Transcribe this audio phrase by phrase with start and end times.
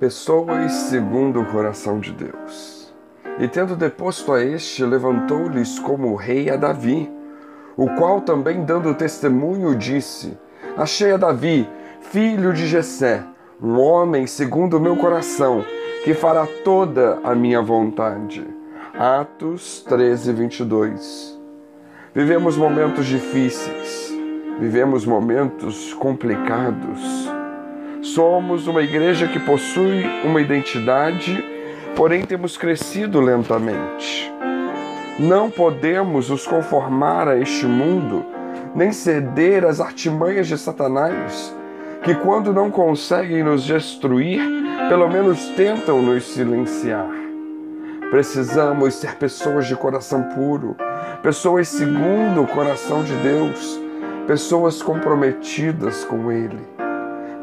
[0.00, 2.92] Pessoas segundo o coração de Deus.
[3.38, 7.08] E tendo deposto a este, levantou-lhes como rei a Davi,
[7.76, 10.36] o qual também dando testemunho disse:
[10.76, 11.68] Achei a Davi,
[12.00, 13.22] filho de Jessé,
[13.62, 15.64] um homem segundo o meu coração,
[16.02, 18.44] que fará toda a minha vontade.
[18.98, 21.40] Atos 13, 22.
[22.12, 24.12] Vivemos momentos difíceis,
[24.58, 27.33] vivemos momentos complicados
[28.04, 31.42] Somos uma igreja que possui uma identidade,
[31.96, 34.30] porém temos crescido lentamente.
[35.18, 38.22] Não podemos nos conformar a este mundo,
[38.74, 41.56] nem ceder às artimanhas de Satanás,
[42.02, 44.38] que, quando não conseguem nos destruir,
[44.90, 47.08] pelo menos tentam nos silenciar.
[48.10, 50.76] Precisamos ser pessoas de coração puro,
[51.22, 53.80] pessoas segundo o coração de Deus,
[54.26, 56.73] pessoas comprometidas com Ele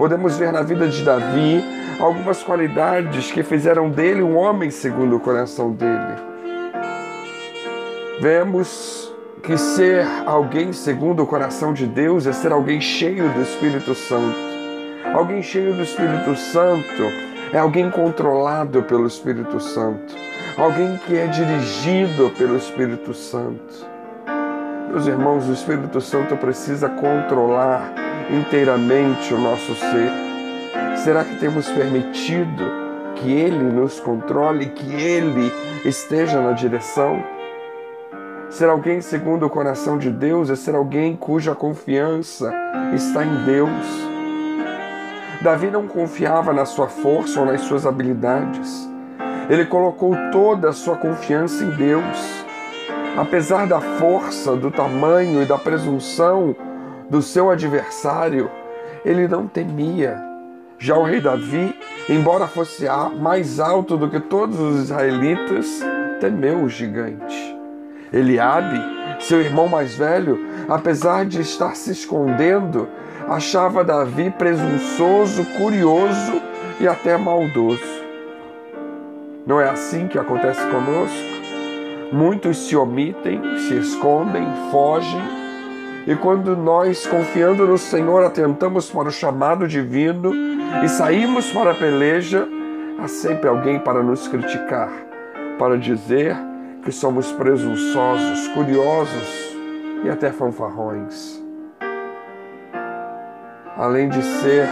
[0.00, 1.62] podemos ver na vida de Davi
[2.00, 6.16] algumas qualidades que fizeram dele um homem segundo o coração dele.
[8.18, 13.94] Vemos que ser alguém segundo o coração de Deus é ser alguém cheio do Espírito
[13.94, 14.38] Santo.
[15.12, 17.02] Alguém cheio do Espírito Santo
[17.52, 20.14] é alguém controlado pelo Espírito Santo.
[20.56, 23.86] Alguém que é dirigido pelo Espírito Santo.
[24.88, 30.10] Meus irmãos, o Espírito Santo precisa controlar inteiramente o nosso ser?
[30.96, 32.64] Será que temos permitido
[33.16, 35.52] que Ele nos controle, que Ele
[35.84, 37.22] esteja na direção?
[38.50, 42.52] Ser alguém segundo o coração de Deus é ser alguém cuja confiança
[42.94, 44.10] está em Deus.
[45.40, 48.88] Davi não confiava na sua força ou nas suas habilidades.
[49.48, 52.44] Ele colocou toda a sua confiança em Deus.
[53.16, 56.54] Apesar da força, do tamanho e da presunção
[57.10, 58.48] do seu adversário,
[59.04, 60.16] ele não temia.
[60.78, 61.76] Já o rei Davi,
[62.08, 62.86] embora fosse
[63.20, 65.66] mais alto do que todos os israelitas,
[66.20, 67.56] temeu o gigante.
[68.12, 68.80] Eliabe,
[69.18, 72.88] seu irmão mais velho, apesar de estar se escondendo,
[73.28, 76.40] achava Davi presunçoso, curioso
[76.80, 78.00] e até maldoso.
[79.46, 81.40] Não é assim que acontece conosco?
[82.12, 85.39] Muitos se omitem, se escondem, fogem
[86.10, 90.34] e quando nós, confiando no Senhor, atentamos para o chamado divino
[90.82, 92.48] e saímos para a peleja,
[92.98, 94.90] há sempre alguém para nos criticar,
[95.56, 96.36] para dizer
[96.82, 99.56] que somos presunçosos, curiosos
[100.02, 101.40] e até fanfarrões.
[103.76, 104.68] Além de ser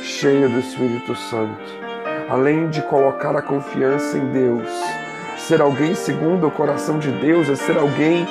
[0.00, 1.60] cheio do Espírito Santo,
[2.26, 4.66] além de colocar a confiança em Deus,
[5.36, 8.26] ser alguém segundo o coração de Deus é ser alguém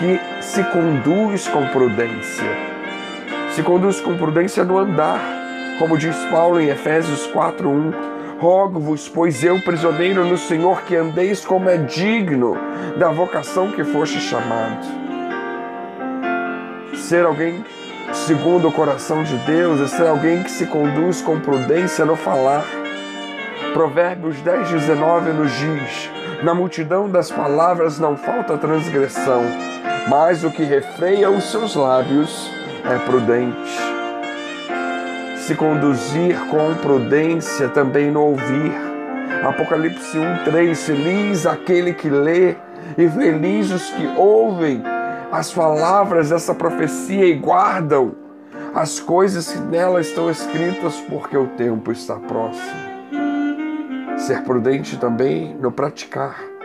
[0.00, 2.48] que se conduz com prudência.
[3.50, 5.20] Se conduz com prudência no andar,
[5.78, 7.92] como diz Paulo em Efésios 4:1.
[8.38, 12.56] Rogo-vos, pois eu, prisioneiro no Senhor, que andeis como é digno
[12.96, 14.86] da vocação que foste chamado.
[16.94, 17.62] Ser alguém
[18.14, 22.64] segundo o coração de Deus é ser alguém que se conduz com prudência no falar.
[23.74, 26.10] Provérbios 10, 19 nos diz:
[26.42, 29.44] Na multidão das palavras não falta transgressão
[30.08, 32.50] mas o que refreia os seus lábios
[32.84, 33.78] é prudente.
[35.38, 38.72] Se conduzir com prudência também no ouvir.
[39.44, 42.56] Apocalipse 1:3 Feliz aquele que lê
[42.96, 44.82] e feliz os que ouvem
[45.32, 48.14] as palavras dessa profecia e guardam
[48.74, 52.90] as coisas que nela estão escritas, porque o tempo está próximo.
[54.18, 56.59] Ser prudente também no praticar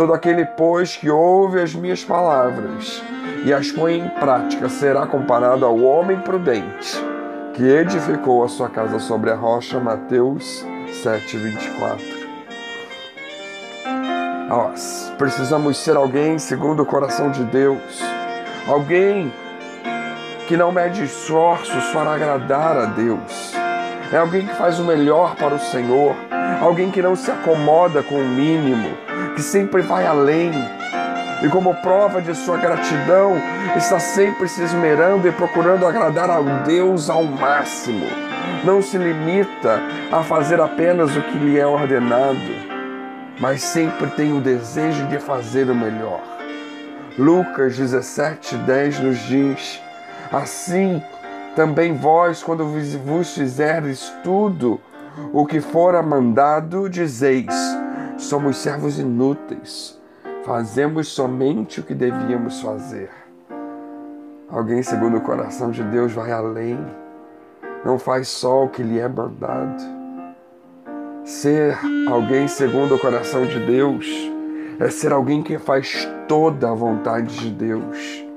[0.00, 3.02] Todo aquele, pois, que ouve as minhas palavras
[3.44, 6.96] e as põe em prática será comparado ao homem prudente
[7.52, 9.78] que edificou a sua casa sobre a rocha.
[9.78, 10.64] Mateus
[11.04, 12.02] 7:24.
[14.48, 18.02] Nós precisamos ser alguém segundo o coração de Deus,
[18.66, 19.30] alguém
[20.48, 23.49] que não mede esforços para agradar a Deus.
[24.12, 26.16] É alguém que faz o melhor para o Senhor,
[26.60, 28.90] alguém que não se acomoda com o mínimo,
[29.36, 30.50] que sempre vai além.
[31.44, 33.36] E como prova de sua gratidão,
[33.76, 38.04] está sempre se esmerando e procurando agradar ao Deus ao máximo.
[38.64, 39.80] Não se limita
[40.10, 42.36] a fazer apenas o que lhe é ordenado,
[43.38, 46.20] mas sempre tem o desejo de fazer o melhor.
[47.16, 49.80] Lucas 17, 10 nos diz:
[50.32, 51.00] Assim
[51.54, 54.80] também vós, quando vos fizerdes tudo
[55.32, 57.54] o que fora mandado, dizeis:
[58.16, 59.98] Somos servos inúteis.
[60.44, 63.10] Fazemos somente o que devíamos fazer.
[64.48, 66.78] Alguém segundo o coração de Deus vai além.
[67.84, 69.82] Não faz só o que lhe é mandado.
[71.24, 74.06] Ser alguém segundo o coração de Deus
[74.80, 78.29] é ser alguém que faz toda a vontade de Deus.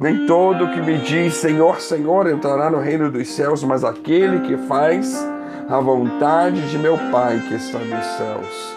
[0.00, 4.56] Nem todo que me diz Senhor, Senhor entrará no reino dos céus, mas aquele que
[4.56, 5.26] faz
[5.68, 8.76] a vontade de meu Pai que está nos céus.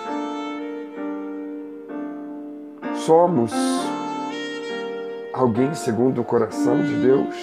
[3.06, 3.54] Somos
[5.32, 7.36] alguém segundo o coração de Deus?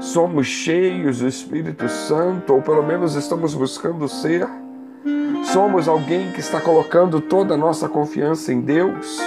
[0.00, 4.48] Somos cheios do Espírito Santo, ou pelo menos estamos buscando ser?
[5.44, 9.20] Somos alguém que está colocando toda a nossa confiança em Deus?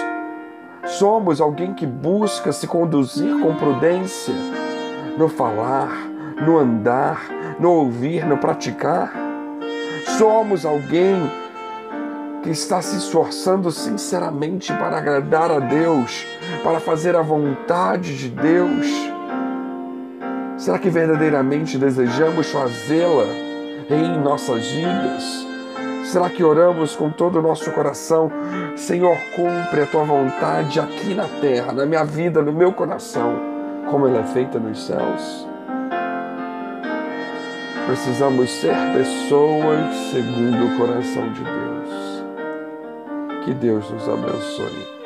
[0.85, 4.33] Somos alguém que busca se conduzir com prudência
[5.18, 5.89] no falar,
[6.45, 7.21] no andar,
[7.57, 9.13] no ouvir, no praticar?
[10.18, 11.15] Somos alguém
[12.44, 16.25] que está se esforçando sinceramente para agradar a Deus,
[16.63, 18.88] para fazer a vontade de Deus?
[20.57, 23.25] Será que verdadeiramente desejamos fazê-la
[23.89, 25.52] em nossas vidas?
[26.03, 28.31] Será que oramos com todo o nosso coração?
[28.75, 33.39] Senhor, cumpre a tua vontade aqui na terra, na minha vida, no meu coração,
[33.89, 35.47] como ela é feita nos céus?
[37.85, 42.23] Precisamos ser pessoas segundo o coração de Deus.
[43.44, 45.02] Que Deus nos abençoe.